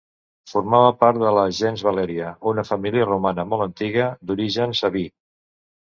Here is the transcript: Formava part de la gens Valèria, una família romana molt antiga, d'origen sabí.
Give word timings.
Formava 0.51 0.87
part 1.01 1.19
de 1.23 1.33
la 1.35 1.43
gens 1.57 1.83
Valèria, 1.89 2.31
una 2.53 2.65
família 2.71 3.07
romana 3.11 3.47
molt 3.53 3.67
antiga, 3.67 4.11
d'origen 4.31 4.79
sabí. 4.81 5.05